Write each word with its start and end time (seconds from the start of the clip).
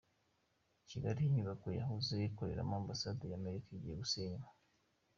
Kigali 0.89 1.21
Inyubako 1.25 1.67
yahoze 1.79 2.13
ikoreramo 2.29 2.73
Ambasade 2.81 3.23
ya 3.27 3.37
Amerika 3.41 3.67
igiye 3.71 3.95
gusenywa 4.01 4.47